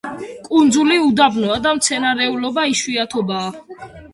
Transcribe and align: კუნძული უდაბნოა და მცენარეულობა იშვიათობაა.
კუნძული 0.45 0.97
უდაბნოა 1.09 1.59
და 1.67 1.75
მცენარეულობა 1.81 2.67
იშვიათობაა. 2.73 3.97